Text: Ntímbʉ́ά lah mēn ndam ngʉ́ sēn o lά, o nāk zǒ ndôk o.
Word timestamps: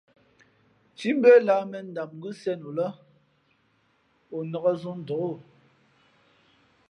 Ntímbʉ́ά 0.93 1.35
lah 1.47 1.63
mēn 1.71 1.85
ndam 1.91 2.09
ngʉ́ 2.17 2.33
sēn 2.41 2.61
o 2.69 2.71
lά, 2.77 2.87
o 4.35 4.37
nāk 4.51 4.65
zǒ 4.81 4.91
ndôk 5.01 5.21
o. 5.31 5.33